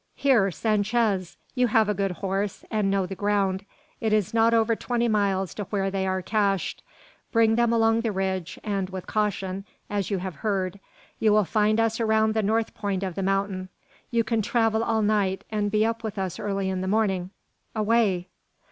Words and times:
Here, 0.15 0.49
Sanchez! 0.49 1.37
you 1.53 1.67
have 1.67 1.87
a 1.87 1.93
good 1.93 2.09
horse, 2.13 2.65
and 2.71 2.89
know 2.89 3.05
the 3.05 3.13
ground. 3.13 3.65
It 3.99 4.13
is 4.13 4.33
not 4.33 4.51
over 4.51 4.75
twenty 4.75 5.07
miles 5.07 5.53
to 5.53 5.65
where 5.65 5.91
they 5.91 6.07
are 6.07 6.23
cached. 6.23 6.81
Bring 7.31 7.53
them 7.55 7.71
along 7.71 8.01
the 8.01 8.11
ridge, 8.11 8.57
and 8.63 8.89
with 8.89 9.05
caution, 9.05 9.63
as 9.91 10.09
you 10.09 10.17
have 10.17 10.37
heard. 10.37 10.79
You 11.19 11.31
will 11.31 11.45
find 11.45 11.79
us 11.79 11.99
around 11.99 12.33
the 12.33 12.41
north 12.41 12.73
point 12.73 13.03
of 13.03 13.13
the 13.13 13.21
mountain. 13.21 13.69
You 14.09 14.23
can 14.23 14.41
travel 14.41 14.83
all 14.83 15.03
night, 15.03 15.43
and 15.51 15.69
be 15.69 15.85
up 15.85 16.01
with 16.03 16.17
us 16.17 16.39
early 16.39 16.67
in 16.67 16.81
the 16.81 16.87
morning. 16.87 17.29
Away!" 17.75 18.27